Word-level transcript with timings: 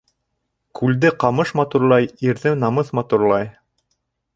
Күлде 0.79 1.11
ҡамыш 1.25 1.53
матурлай, 1.61 2.11
ирҙе 2.31 2.57
намыҫ 2.67 2.95
матурлай. 3.01 3.51